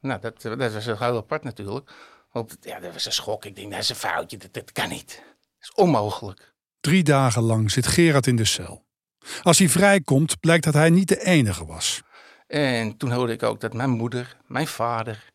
[0.00, 1.90] Nou, dat, dat was heel apart natuurlijk.
[2.32, 3.44] Want ja, dat was een schok.
[3.44, 4.36] Ik denk, dat is een foutje.
[4.36, 5.22] Dat, dat kan niet.
[5.58, 6.52] Dat is onmogelijk.
[6.80, 8.84] Drie dagen lang zit Gerard in de cel.
[9.42, 12.02] Als hij vrijkomt, blijkt dat hij niet de enige was.
[12.46, 15.32] En toen hoorde ik ook dat mijn moeder, mijn vader,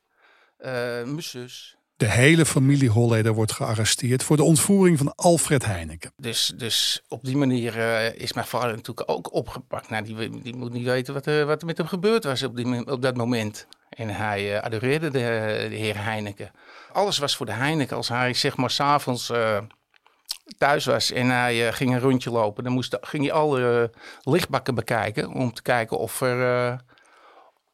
[0.57, 0.71] eh,
[1.03, 1.75] mijn zus.
[2.05, 6.11] De hele familie Holleder wordt gearresteerd voor de ontvoering van Alfred Heineken.
[6.17, 9.89] Dus, dus op die manier eh, is mijn vader natuurlijk ook opgepakt.
[9.89, 12.55] Nou, die, die moet niet weten wat er, wat er met hem gebeurd was op,
[12.55, 13.67] die, op dat moment.
[13.89, 15.19] En hij eh, adoreerde de,
[15.69, 16.51] de heer Heineken.
[16.91, 17.97] Alles was voor de Heineken.
[17.97, 19.57] Als hij zeg maar s'avonds uh,
[20.57, 24.33] thuis was en hij uh, ging een rondje lopen, dan moest, ging hij alle uh,
[24.33, 26.77] lichtbakken bekijken om te kijken of, er, uh,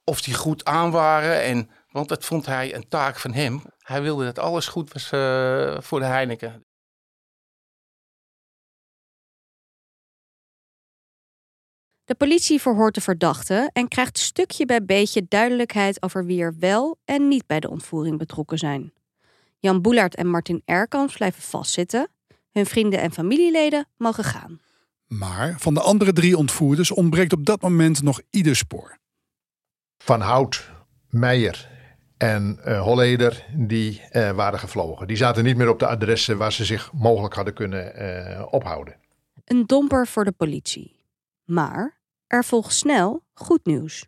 [0.04, 1.41] of die goed aan waren.
[1.41, 3.62] En, want dat vond hij een taak van hem.
[3.77, 6.65] Hij wilde dat alles goed was uh, voor de Heineken.
[12.04, 16.99] De politie verhoort de verdachte en krijgt stukje bij beetje duidelijkheid over wie er wel
[17.06, 18.93] en niet bij de ontvoering betrokken zijn.
[19.60, 22.10] Jan Boelaert en Martin Erkans blijven vastzitten.
[22.51, 24.60] Hun vrienden en familieleden mogen gaan.
[25.08, 28.97] Maar van de andere drie ontvoerders ontbreekt op dat moment nog ieder spoor.
[29.97, 30.71] Van Hout,
[31.10, 31.69] Meijer
[32.21, 35.07] en uh, Holleder, die uh, waren gevlogen.
[35.07, 38.95] Die zaten niet meer op de adressen waar ze zich mogelijk hadden kunnen uh, ophouden.
[39.45, 40.95] Een domper voor de politie.
[41.45, 44.05] Maar er volgt snel goed nieuws.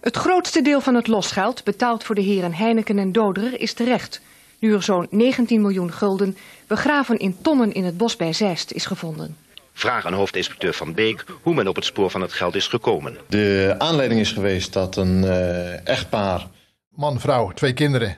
[0.00, 4.20] Het grootste deel van het losgeld, betaald voor de heren Heineken en Doderer, is terecht.
[4.58, 8.86] Nu er zo'n 19 miljoen gulden begraven in tonnen in het bos bij Zeist is
[8.86, 9.36] gevonden.
[9.82, 13.16] Vraag aan hoofdinspecteur Van Beek hoe men op het spoor van het geld is gekomen.
[13.28, 16.46] De aanleiding is geweest dat een uh, echtpaar...
[16.88, 18.16] Man, vrouw, twee kinderen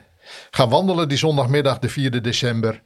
[0.51, 2.81] gaan wandelen die zondagmiddag, de 4 december.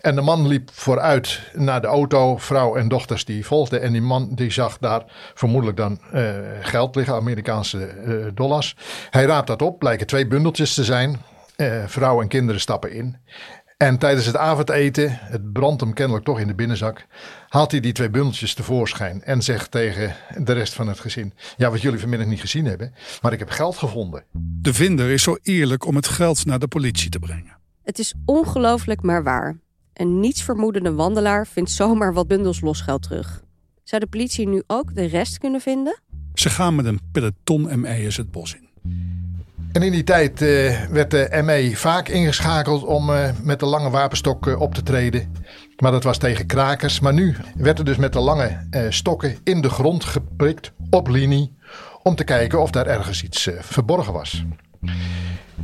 [0.00, 3.82] En de man liep vooruit naar de auto, vrouw en dochters die volgden.
[3.82, 5.02] En die man die zag daar
[5.34, 6.30] vermoedelijk dan uh,
[6.60, 8.76] geld liggen, Amerikaanse uh, dollars.
[9.10, 11.22] Hij raapt dat op, blijken twee bundeltjes te zijn.
[11.86, 13.16] Vrouw en kinderen stappen in.
[13.82, 17.06] En tijdens het avondeten, het brandt hem kennelijk toch in de binnenzak,
[17.48, 21.70] haalt hij die twee bundeltjes tevoorschijn en zegt tegen de rest van het gezin: Ja,
[21.70, 24.24] wat jullie vanmiddag niet gezien hebben, maar ik heb geld gevonden.
[24.62, 27.56] De vinder is zo eerlijk om het geld naar de politie te brengen.
[27.82, 29.58] Het is ongelooflijk maar waar.
[29.92, 33.42] Een nietsvermoedende wandelaar vindt zomaar wat bundels losgeld terug.
[33.84, 36.00] Zou de politie nu ook de rest kunnen vinden?
[36.34, 38.68] Ze gaan met een peloton ME'ers het bos in.
[39.72, 43.90] En in die tijd uh, werd de ME vaak ingeschakeld om uh, met de lange
[43.90, 45.32] wapenstok uh, op te treden.
[45.76, 47.00] Maar dat was tegen krakers.
[47.00, 51.56] Maar nu werd er dus met de lange stokken in de grond geprikt, op linie,
[52.02, 54.44] om te kijken of daar ergens iets verborgen was.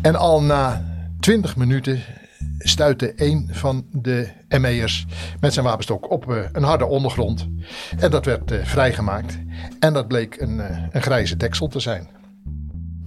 [0.02, 0.84] En al na
[1.20, 2.02] 20 minuten
[2.58, 5.06] stuitte een van de ME'ers
[5.40, 7.48] met zijn wapenstok op een harde ondergrond.
[7.98, 9.38] En dat werd vrijgemaakt.
[9.80, 10.58] En dat bleek een,
[10.90, 12.16] een grijze deksel te zijn.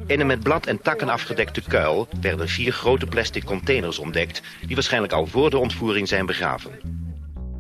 [0.10, 4.41] In een met blad en takken afgedekte kuil werden vier grote plastic containers ontdekt...
[4.65, 6.72] die waarschijnlijk al voor de ontvoering zijn begraven.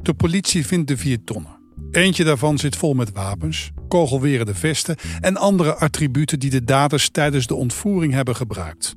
[0.01, 1.57] De politie vindt de vier tonnen.
[1.91, 7.47] Eentje daarvan zit vol met wapens, kogelwerende vesten en andere attributen die de daders tijdens
[7.47, 8.95] de ontvoering hebben gebruikt.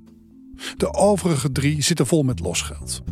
[0.77, 3.03] De overige drie zitten vol met losgeld.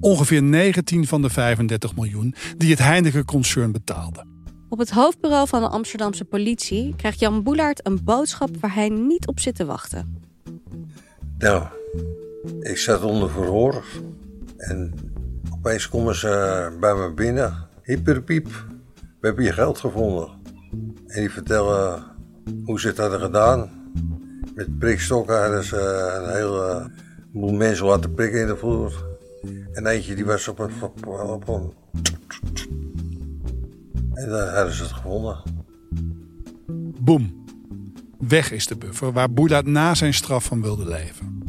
[0.00, 4.31] Ongeveer 19 van de 35 miljoen die het Heineken-concern betaalde.
[4.72, 9.26] Op het hoofdbureau van de Amsterdamse politie krijgt Jan Boelaert een boodschap waar hij niet
[9.26, 10.22] op zit te wachten.
[11.38, 11.66] Nou,
[12.60, 13.84] ik zat onder verhoor
[14.56, 14.94] en
[15.50, 17.68] opeens komen ze bij me binnen.
[17.82, 18.46] Hyperpiep,
[19.20, 20.28] we hebben je geld gevonden.
[21.06, 22.04] En die vertellen
[22.64, 23.70] hoe ze het hadden gedaan.
[24.54, 25.78] Met prikstokken hadden ze
[26.22, 26.90] een hele
[27.32, 29.04] boel mensen laten prikken in de vloer.
[29.72, 30.72] En eentje die was op een,
[31.06, 31.72] op een
[34.22, 35.42] en daar hadden ze het gevonden.
[37.00, 37.44] Boom.
[38.18, 41.42] Weg is de buffer waar Boelaert na zijn straf van wilde leven.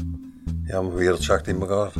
[0.63, 1.91] Ja, mijn wereld zakt in elkaar.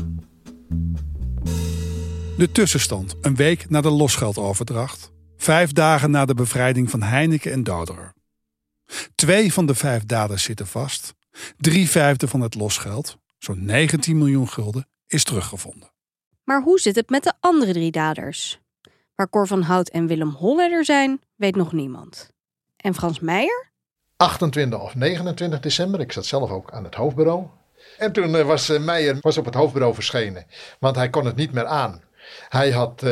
[2.38, 5.12] De tussenstand, een week na de losgeldoverdracht.
[5.38, 8.14] Vijf dagen na de bevrijding van Heineken en Doderer.
[9.16, 11.14] Twee van de vijf daders zitten vast.
[11.58, 15.92] Drie vijfde van het losgeld, zo'n 19 miljoen gulden, is teruggevonden.
[16.44, 18.63] Maar hoe zit het met de andere drie daders?
[19.16, 22.30] Waar Cor van Hout en Willem Holleder zijn, weet nog niemand.
[22.76, 23.72] En Frans Meijer?
[24.18, 27.46] 28 of 29 december, ik zat zelf ook aan het hoofdbureau.
[27.98, 30.46] En toen eh, was eh, Meijer was op het hoofdbureau verschenen,
[30.80, 32.02] want hij kon het niet meer aan.
[32.50, 33.12] Hij had, uh,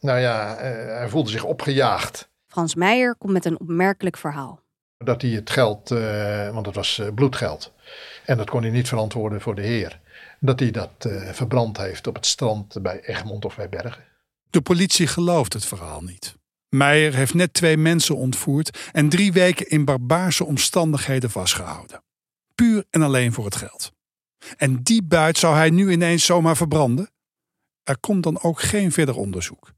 [0.00, 0.56] nou ja,
[0.98, 2.28] hij voelde zich opgejaagd.
[2.46, 4.60] Frans Meijer komt met een opmerkelijk verhaal.
[4.98, 5.88] Dat hij het geld,
[6.52, 7.72] want het was bloedgeld,
[8.24, 10.00] en dat kon hij niet verantwoorden voor de heer.
[10.40, 10.90] Dat hij dat
[11.32, 14.07] verbrand heeft op het strand bij Egmond of bij Bergen.
[14.50, 16.36] De politie gelooft het verhaal niet.
[16.68, 22.02] Meijer heeft net twee mensen ontvoerd en drie weken in barbaarse omstandigheden vastgehouden.
[22.54, 23.92] Puur en alleen voor het geld.
[24.56, 27.10] En die buit zou hij nu ineens zomaar verbranden?
[27.82, 29.72] Er komt dan ook geen verder onderzoek.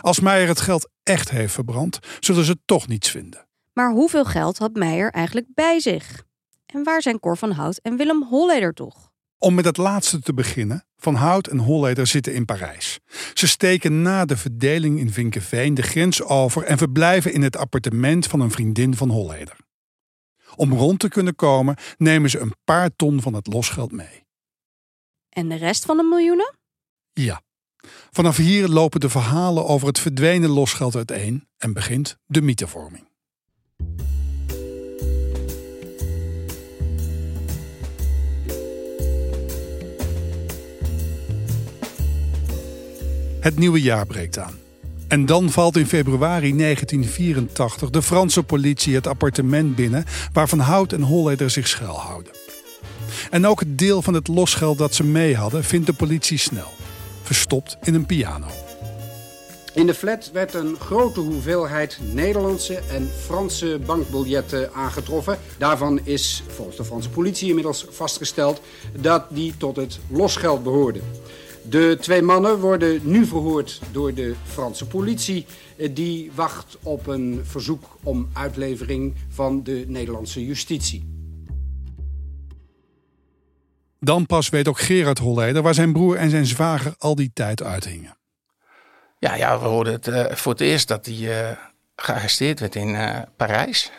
[0.00, 3.46] Als Meijer het geld echt heeft verbrand, zullen ze toch niets vinden.
[3.72, 6.24] Maar hoeveel geld had Meijer eigenlijk bij zich?
[6.66, 9.11] En waar zijn Cor van Hout en Willem Holleder toch?
[9.42, 12.98] Om met het laatste te beginnen, Van Hout en Holleder zitten in Parijs.
[13.34, 18.26] Ze steken na de verdeling in Vinkenveen de grens over en verblijven in het appartement
[18.26, 19.56] van een vriendin van Holleder.
[20.56, 24.26] Om rond te kunnen komen nemen ze een paar ton van het losgeld mee.
[25.28, 26.54] En de rest van de miljoenen?
[27.12, 27.42] Ja.
[28.10, 33.10] Vanaf hier lopen de verhalen over het verdwenen losgeld uiteen en begint de mythevorming.
[43.42, 44.58] Het nieuwe jaar breekt aan.
[45.08, 50.92] En dan valt in februari 1984 de Franse politie het appartement binnen waar Van Hout
[50.92, 52.32] en Holleder zich schuilhouden.
[53.30, 56.72] En ook het deel van het losgeld dat ze mee hadden vindt de politie snel.
[57.22, 58.46] Verstopt in een piano.
[59.74, 65.38] In de flat werd een grote hoeveelheid Nederlandse en Franse bankbiljetten aangetroffen.
[65.58, 68.60] Daarvan is volgens de Franse politie inmiddels vastgesteld
[69.00, 71.02] dat die tot het losgeld behoorden.
[71.68, 75.46] De twee mannen worden nu verhoord door de Franse politie.
[75.76, 81.10] Eh, die wacht op een verzoek om uitlevering van de Nederlandse justitie.
[84.00, 87.62] Dan pas weet ook Gerard Holleder waar zijn broer en zijn zwager al die tijd
[87.62, 88.16] uithingen.
[89.18, 91.56] Ja, ja we hoorden het uh, voor het eerst dat hij uh,
[91.96, 93.90] gearresteerd werd in uh, Parijs.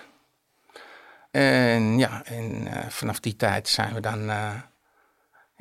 [1.31, 4.31] En ja, en vanaf die tijd zijn we dan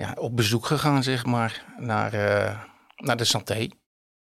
[0.02, 2.10] ja, op bezoek gegaan, zeg maar, naar,
[2.96, 3.68] naar de Santé.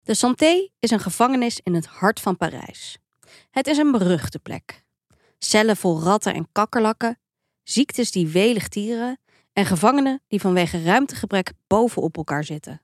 [0.01, 2.97] De Santé is een gevangenis in het hart van Parijs.
[3.51, 4.83] Het is een beruchte plek.
[5.37, 7.19] Cellen vol ratten en kakkerlakken,
[7.63, 9.19] ziektes die welig tieren
[9.53, 12.81] en gevangenen die vanwege ruimtegebrek bovenop elkaar zitten.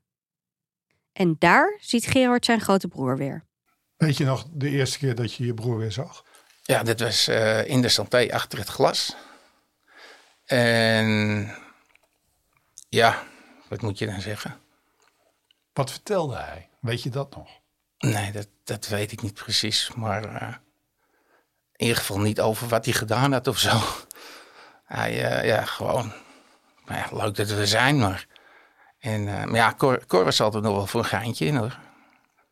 [1.13, 3.45] En daar ziet Gerard zijn grote broer weer.
[3.97, 6.25] Weet je nog de eerste keer dat je je broer weer zag?
[6.61, 9.15] Ja, dit was uh, in de santé achter het glas.
[10.45, 11.66] En
[12.89, 13.23] ja,
[13.69, 14.59] wat moet je dan zeggen?
[15.73, 16.69] Wat vertelde hij?
[16.79, 17.49] Weet je dat nog?
[17.97, 19.91] Nee, dat, dat weet ik niet precies.
[19.95, 20.55] Maar uh,
[21.75, 23.79] in ieder geval niet over wat hij gedaan had of zo.
[24.85, 26.13] Hij, uh, ja, gewoon.
[26.85, 28.27] Nou ja, leuk dat we er zijn, maar.
[28.99, 31.79] En, uh, maar ja, Cor, Cor, was altijd nog wel voor een geintje in hoor.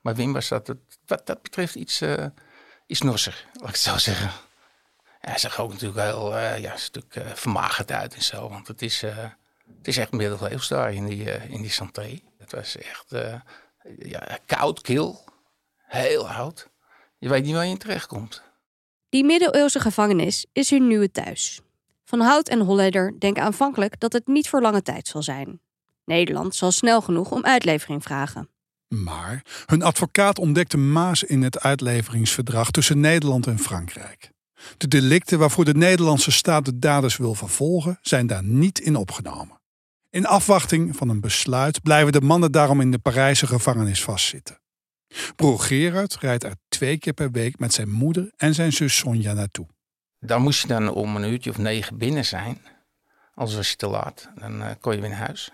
[0.01, 0.73] Maar Wim was dat,
[1.05, 2.01] wat dat betreft iets,
[2.87, 4.31] iets norser, laat ik het zo zeggen.
[5.19, 8.49] Hij zag ook natuurlijk heel ja, een stuk vermagerd uit en zo.
[8.49, 9.03] Want het is,
[9.78, 12.19] het is echt middeleeuws daar in die, in die santé.
[12.38, 13.15] Het was echt
[13.97, 15.23] ja, koud, kil,
[15.78, 16.69] heel oud.
[17.17, 18.43] Je weet niet waar je in terechtkomt.
[19.10, 21.62] Die middeleeuwse gevangenis is hun nieuwe thuis.
[22.06, 25.60] Van Hout en Holleder denken aanvankelijk dat het niet voor lange tijd zal zijn.
[26.06, 28.49] Nederland zal snel genoeg om uitlevering vragen.
[28.88, 34.30] Maar hun advocaat ontdekte maas in het uitleveringsverdrag tussen Nederland en Frankrijk.
[34.77, 39.59] De delicten waarvoor de Nederlandse staat de daders wil vervolgen, zijn daar niet in opgenomen.
[40.09, 44.59] In afwachting van een besluit blijven de mannen daarom in de Parijse gevangenis vastzitten.
[45.35, 49.33] Broer Gerard rijdt er twee keer per week met zijn moeder en zijn zus Sonja
[49.33, 49.67] naartoe.
[50.19, 52.61] Dan moest je dan om een uurtje of negen binnen zijn.
[53.33, 54.29] Anders was je te laat.
[54.35, 55.51] Dan uh, kon je weer naar huis.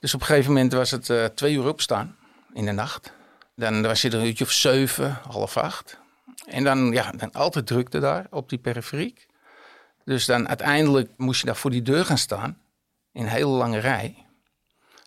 [0.00, 2.16] Dus op een gegeven moment was het uh, twee uur opstaan
[2.54, 3.12] in de nacht.
[3.54, 5.99] Dan was je er een uurtje of zeven, half acht.
[6.50, 9.26] En dan, ja, dan altijd drukte daar op die periferiek.
[10.04, 12.58] Dus dan uiteindelijk moest je daar voor die deur gaan staan.
[13.12, 14.26] In een hele lange rij.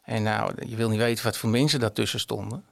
[0.03, 2.65] En nou, je wil niet weten wat voor mensen daartussen stonden.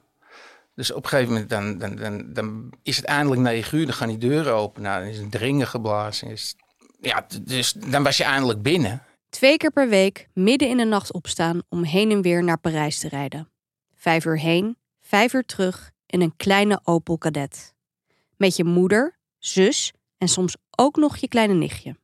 [0.74, 4.08] Dus op een gegeven moment dan, dan, dan, is het eindelijk negen uur, dan gaan
[4.08, 4.82] die deuren open.
[4.82, 6.28] Nou, dan is een dringen geblazen.
[6.28, 6.56] Is,
[7.00, 9.02] ja, dus dan was je eindelijk binnen.
[9.28, 12.98] Twee keer per week midden in de nacht opstaan om heen en weer naar Parijs
[12.98, 13.48] te rijden.
[13.94, 17.74] Vijf uur heen, vijf uur terug in een kleine Opel Kadett.
[18.42, 21.96] Met je moeder, zus en soms ook nog je kleine nichtje.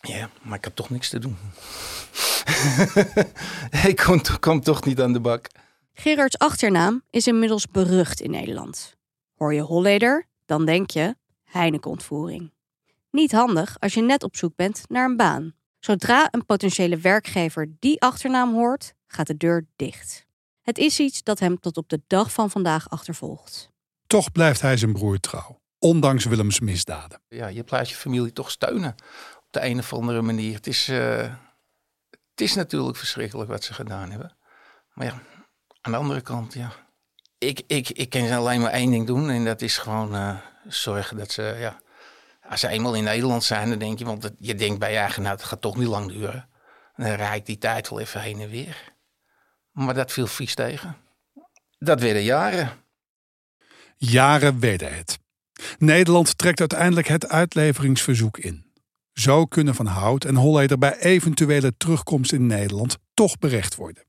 [0.00, 1.36] Ja, maar ik heb toch niks te doen.
[3.90, 4.06] ik
[4.40, 5.48] kom toch niet aan de bak.
[5.92, 8.96] Gerards achternaam is inmiddels berucht in Nederland.
[9.36, 12.52] Hoor je Holleder, dan denk je Heineken-ontvoering.
[13.10, 15.54] Niet handig als je net op zoek bent naar een baan.
[15.78, 20.26] Zodra een potentiële werkgever die achternaam hoort, gaat de deur dicht.
[20.62, 23.76] Het is iets dat hem tot op de dag van vandaag achtervolgt.
[24.08, 27.20] Toch blijft hij zijn broer trouw, ondanks Willems misdaden.
[27.28, 28.94] Ja, je blijft je familie toch steunen
[29.36, 30.54] op de een of andere manier.
[30.54, 31.34] Het is, uh,
[32.10, 34.36] het is natuurlijk verschrikkelijk wat ze gedaan hebben.
[34.92, 35.22] Maar ja,
[35.80, 36.72] aan de andere kant, ja.
[37.38, 39.30] Ik, ik, ik kan alleen maar één ding doen.
[39.30, 41.80] En dat is gewoon uh, zorgen dat ze, ja.
[42.48, 45.22] Als ze eenmaal in Nederland zijn, dan denk je, want je denkt bij je eigen,
[45.22, 46.48] nou, het gaat toch niet lang duren.
[46.94, 48.92] En dan rijd die tijd wel even heen en weer.
[49.70, 50.96] Maar dat viel vies tegen.
[51.78, 52.86] Dat werden jaren.
[53.98, 55.18] Jaren werden het.
[55.78, 58.66] Nederland trekt uiteindelijk het uitleveringsverzoek in.
[59.12, 64.02] Zo kunnen Van Hout en Holleder bij eventuele terugkomst in Nederland toch berecht worden.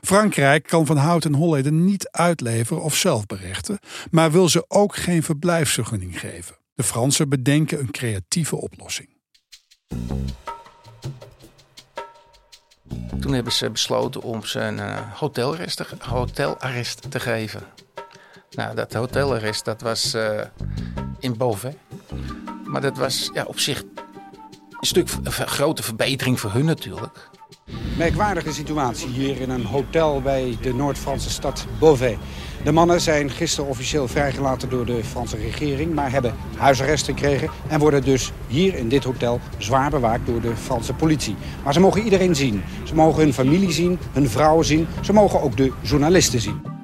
[0.00, 3.78] Frankrijk kan Van Hout en Holleder niet uitleveren of zelf berechten,
[4.10, 6.56] maar wil ze ook geen verblijfsvergunning geven.
[6.74, 9.08] De Fransen bedenken een creatieve oplossing.
[13.20, 17.62] Toen hebben ze besloten om ze een hotelarrest, te, hotelarrest te geven.
[18.50, 20.40] Nou, dat hotelarrest dat was uh,
[21.18, 21.74] in Beauvais.
[22.64, 23.82] Maar dat was ja, op zich
[24.80, 27.28] een stuk grote verbetering voor hun natuurlijk.
[27.96, 32.16] Merkwaardige situatie hier in een hotel bij de Noord-Franse stad Beauvais.
[32.64, 35.94] De mannen zijn gisteren officieel vrijgelaten door de Franse regering...
[35.94, 40.56] maar hebben huisarrest gekregen en worden dus hier in dit hotel zwaar bewaakt door de
[40.56, 41.36] Franse politie.
[41.64, 42.62] Maar ze mogen iedereen zien.
[42.84, 44.86] Ze mogen hun familie zien, hun vrouwen zien.
[45.00, 46.77] Ze mogen ook de journalisten zien.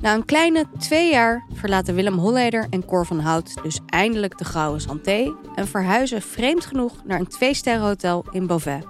[0.00, 4.44] Na een kleine twee jaar verlaten Willem Holleder en Cor van Hout dus eindelijk de
[4.44, 5.34] Gouden Santé...
[5.54, 8.84] en verhuizen vreemd genoeg naar een twee-sterrenhotel in Beauvais.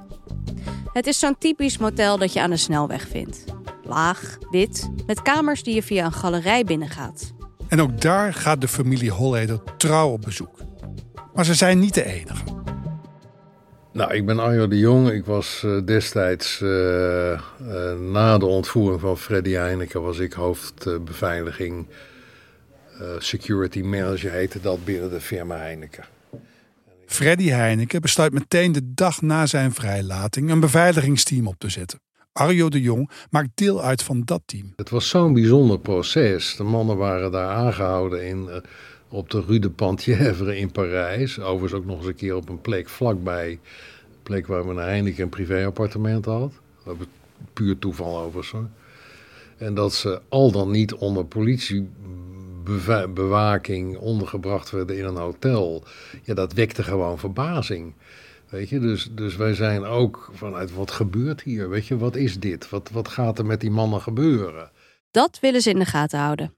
[0.92, 3.44] Het is zo'n typisch motel dat je aan de snelweg vindt.
[3.82, 7.32] Laag, wit, met kamers die je via een galerij binnengaat.
[7.68, 10.58] En ook daar gaat de familie Holleder trouw op bezoek.
[11.34, 12.57] Maar ze zijn niet de enige.
[13.98, 15.10] Nou, ik ben Arjo de Jong.
[15.10, 16.70] Ik was uh, destijds uh,
[17.30, 17.38] uh,
[18.00, 21.86] na de ontvoering van Freddy Heineken was ik hoofdbeveiliging
[23.18, 26.04] security manager heette dat binnen de firma Heineken.
[27.06, 32.00] Freddy Heineken besluit meteen de dag na zijn vrijlating een beveiligingsteam op te zetten.
[32.32, 34.72] Arjo de Jong maakt deel uit van dat team.
[34.76, 36.56] Het was zo'n bijzonder proces.
[36.56, 38.62] De mannen waren daar aangehouden in,
[39.08, 41.40] op de Rue de Penthièvre in Parijs.
[41.40, 43.50] Overigens ook nog eens een keer op een plek vlakbij.
[43.50, 43.58] Een
[44.22, 46.52] plek waar men Heineken een privéappartement had.
[46.84, 46.96] Dat
[47.52, 48.66] puur toeval overigens.
[49.56, 55.84] En dat ze al dan niet onder politiebewaking ondergebracht werden in een hotel.
[56.22, 57.94] Ja, dat wekte gewoon verbazing.
[58.48, 61.68] Weet je, dus, dus wij zijn ook vanuit wat gebeurt hier?
[61.68, 62.70] Weet je, wat is dit?
[62.70, 64.70] Wat, wat gaat er met die mannen gebeuren?
[65.10, 66.57] Dat willen ze in de gaten houden.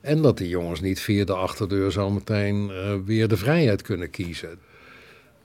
[0.00, 4.10] En dat die jongens niet via de achterdeur zo meteen uh, weer de vrijheid kunnen
[4.10, 4.58] kiezen.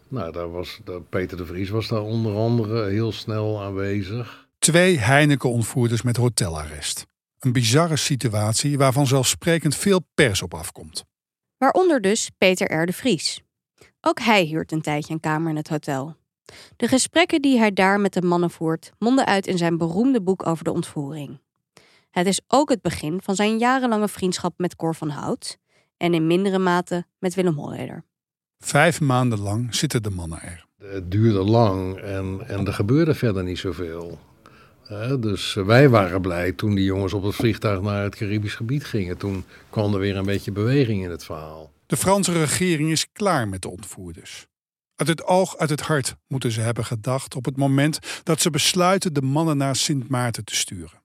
[0.08, 4.48] Nou, daar was, daar, Peter de Vries was daar onder andere heel snel aanwezig.
[4.60, 7.06] Twee Heineken-ontvoerders met hotelarrest.
[7.40, 11.04] Een bizarre situatie waarvan zelfsprekend veel pers op afkomt.
[11.58, 12.86] Waaronder dus Peter R.
[12.86, 13.42] de Vries.
[14.02, 16.16] Ook hij huurt een tijdje een kamer in het hotel.
[16.76, 20.48] De gesprekken die hij daar met de mannen voert, monden uit in zijn beroemde boek
[20.48, 21.40] over de ontvoering.
[22.14, 25.58] Het is ook het begin van zijn jarenlange vriendschap met Cor van Hout
[25.98, 28.06] en in mindere mate met Willem Holleder.
[28.60, 30.66] Vijf maanden lang zitten de mannen er.
[30.78, 34.20] Het duurde lang en, en er gebeurde verder niet zoveel.
[35.20, 39.18] dus wij waren blij toen die jongens op het vliegtuig naar het Caribisch gebied gingen.
[39.18, 41.72] Toen kwam er weer een beetje beweging in het verhaal.
[41.86, 44.48] De Franse regering is klaar met de ontvoerders.
[44.96, 48.50] Uit het oog, uit het hart moeten ze hebben gedacht op het moment dat ze
[48.50, 51.03] besluiten de mannen naar Sint Maarten te sturen.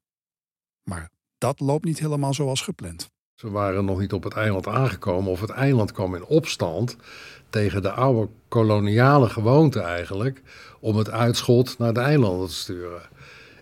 [0.88, 3.10] Maar dat loopt niet helemaal zoals gepland.
[3.34, 6.96] Ze waren nog niet op het eiland aangekomen of het eiland kwam in opstand
[7.50, 10.42] tegen de oude koloniale gewoonte eigenlijk
[10.80, 13.02] om het uitschot naar de eilanden te sturen.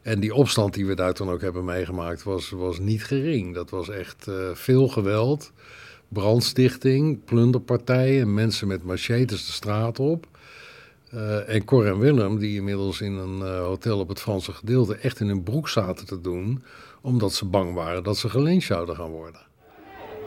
[0.02, 3.54] En die opstand die we daar toen ook hebben meegemaakt was, was niet gering.
[3.54, 5.52] Dat was echt uh, veel geweld,
[6.08, 10.26] brandstichting, plunderpartijen, mensen met machetes de straat op.
[11.14, 14.96] Uh, en Cor en Willem, die inmiddels in een uh, hotel op het Franse gedeelte
[14.96, 16.62] echt in hun broek zaten te doen,
[17.06, 19.40] omdat ze bang waren dat ze gelyncht zouden gaan worden.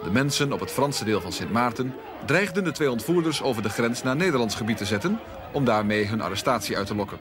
[0.03, 1.93] De mensen op het Franse deel van Sint Maarten
[2.25, 5.19] dreigden de twee ontvoerders over de grens naar Nederlands gebied te zetten,
[5.53, 7.19] om daarmee hun arrestatie uit te lokken.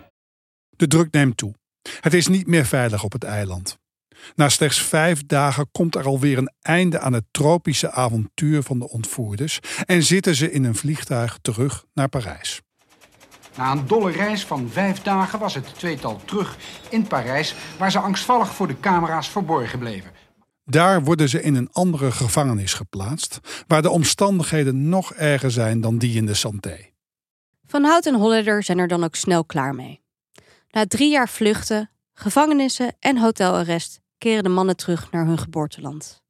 [0.77, 1.55] De druk neemt toe.
[2.01, 3.79] Het is niet meer veilig op het eiland.
[4.35, 8.89] Na slechts vijf dagen komt er alweer een einde aan het tropische avontuur van de
[8.89, 12.61] ontvoerders en zitten ze in een vliegtuig terug naar Parijs.
[13.59, 16.57] Na een dolle reis van vijf dagen was het tweetal terug
[16.91, 20.11] in Parijs, waar ze angstvallig voor de camera's verborgen bleven.
[20.65, 25.99] Daar worden ze in een andere gevangenis geplaatst, waar de omstandigheden nog erger zijn dan
[25.99, 26.77] die in de Santé.
[27.67, 30.01] Van Hout en Hollander zijn er dan ook snel klaar mee.
[30.71, 36.23] Na drie jaar vluchten, gevangenissen en hotelarrest keren de mannen terug naar hun geboorteland.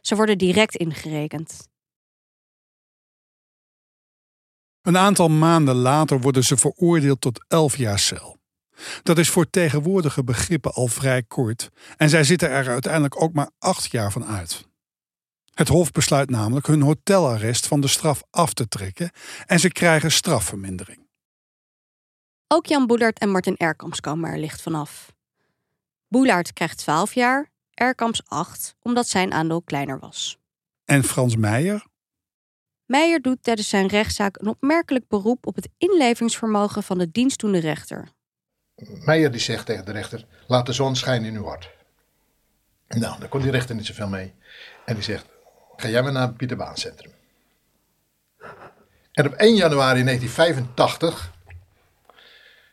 [0.00, 1.68] Ze worden direct ingerekend.
[4.86, 8.36] Een aantal maanden later worden ze veroordeeld tot 11 jaar cel.
[9.02, 13.50] Dat is voor tegenwoordige begrippen al vrij kort en zij zitten er uiteindelijk ook maar
[13.58, 14.68] acht jaar van uit.
[15.54, 19.10] Het Hof besluit namelijk hun hotelarrest van de straf af te trekken
[19.46, 21.08] en ze krijgen strafvermindering.
[22.46, 25.12] Ook Jan Boelert en Martin Erkamps komen er licht vanaf.
[26.08, 30.38] Boelaert krijgt 12 jaar, Erkamps 8, omdat zijn aandeel kleiner was.
[30.84, 31.86] En Frans Meijer?
[32.86, 38.08] Meijer doet tijdens zijn rechtszaak een opmerkelijk beroep op het inlevingsvermogen van de dienstdoende rechter.
[39.04, 41.70] Meijer die zegt tegen de rechter: Laat de zon schijnen in uw hart.
[42.88, 44.34] Nou, daar kon die rechter niet zoveel mee.
[44.84, 45.26] En die zegt:
[45.76, 47.12] Ga jij maar naar het Pieterbaancentrum.
[49.12, 51.32] En op 1 januari 1985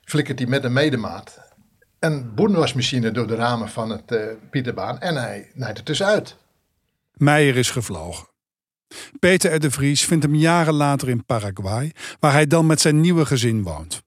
[0.03, 1.51] flikkert hij met een medemaat
[2.03, 6.35] een boenwasmachine door de ramen van het uh, Pieterbaan en hij nijdt er tussenuit.
[7.13, 8.27] Meijer is gevlogen.
[9.19, 9.59] Peter R.
[9.59, 13.63] de Vries vindt hem jaren later in Paraguay, waar hij dan met zijn nieuwe gezin
[13.63, 14.01] woont.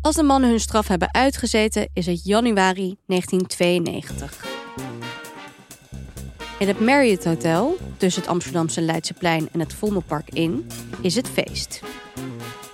[0.00, 4.46] Als de mannen hun straf hebben uitgezeten, is het januari 1992.
[6.58, 10.66] In het Marriott Hotel, tussen het Amsterdamse Leidseplein en het Vondelpark in,
[11.00, 11.80] is het feest.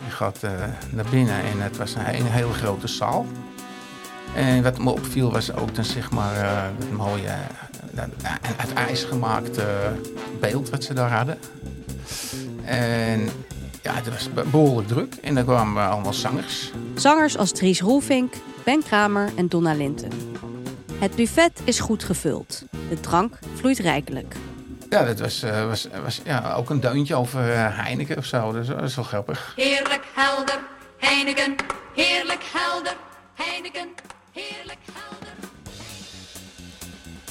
[0.05, 0.51] Je gaat uh,
[0.93, 3.27] naar binnen en het was een, een hele grote zaal.
[4.35, 7.35] En wat me opviel was ook dan zeg maar uh, het mooie
[7.95, 8.03] uh,
[8.57, 9.93] uit ijs gemaakte
[10.41, 11.39] beeld wat ze daar hadden.
[12.65, 13.31] En
[13.83, 15.15] ja, het was behoorlijk druk.
[15.15, 16.73] En er kwamen allemaal zangers.
[16.95, 20.11] Zangers als Dries Roelvink, Ben Kramer en Donna Linten.
[20.99, 22.63] Het buffet is goed gevuld.
[22.89, 24.35] De drank vloeit rijkelijk.
[24.89, 28.53] Ja, dat was, uh, was, was ja, ook een deuntje over uh, Heineken of zo.
[28.53, 29.53] Dus dat is wel grappig.
[29.57, 30.59] Heerlijk helder,
[30.99, 31.55] Heineken.
[31.95, 32.97] Heerlijk helder,
[33.35, 33.89] Heineken.
[34.33, 35.35] Heerlijk helder.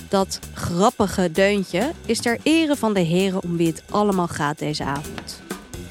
[0.09, 4.83] Dat grappige deuntje is ter ere van de heren om wie het allemaal gaat deze
[4.83, 5.41] avond.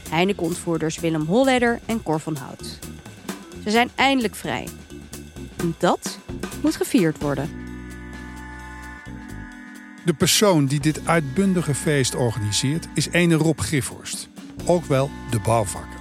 [0.09, 2.79] Heineken-ontvoerders Willem Holleder en Cor van Hout.
[3.65, 4.69] Ze zijn eindelijk vrij.
[5.57, 6.19] En dat
[6.63, 7.51] moet gevierd worden.
[10.05, 14.29] De persoon die dit uitbundige feest organiseert is ene Rob Griffhorst,
[14.67, 15.99] ook wel de bouwvakker.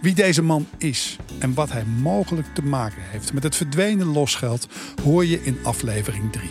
[0.00, 4.68] Wie deze man is en wat hij mogelijk te maken heeft met het verdwenen losgeld
[5.02, 6.50] hoor je in aflevering 3.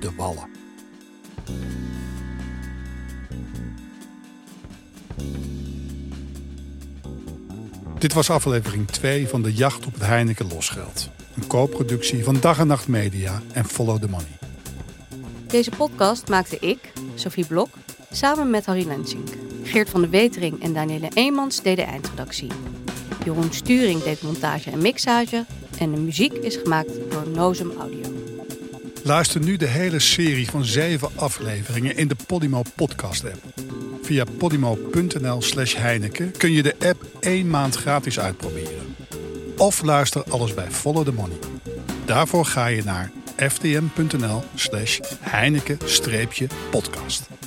[0.00, 0.48] De Wallen.
[7.98, 11.10] Dit was aflevering 2 van de Jacht op het Heineken Losgeld.
[11.36, 14.38] Een co-productie van Dag en Nacht Media en Follow the Money.
[15.46, 17.68] Deze podcast maakte ik, Sophie Blok,
[18.10, 19.28] samen met Harry Lensink.
[19.62, 22.48] Geert van de Wetering en Danielle Eemans deden eindredactie.
[23.24, 25.44] Jeroen Sturing deed montage en mixage.
[25.78, 28.20] En de muziek is gemaakt door Nozem Audio.
[29.02, 33.42] Luister nu de hele serie van zeven afleveringen in de Podimo podcast app.
[34.02, 38.96] Via podimo.nl slash Heineken kun je de app één maand gratis uitproberen.
[39.56, 41.38] Of luister alles bij Follow the Money.
[42.04, 47.39] Daarvoor ga je naar ftm.nl slash Heineken-podcast.